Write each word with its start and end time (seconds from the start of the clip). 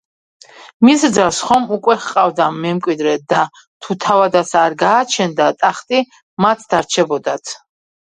მის 0.87 1.03
რძალს 1.09 1.41
ხომ 1.49 1.67
უკვე 1.77 1.97
ჰყავდა 2.05 2.47
მემკვიდრე 2.65 3.15
და 3.35 3.45
თუ 3.61 4.01
თავადაც 4.09 4.57
არ 4.65 4.81
გააჩენდა 4.83 5.55
ტახტი 5.65 6.05
მათ 6.49 6.71
დარჩებოდათ. 6.75 7.59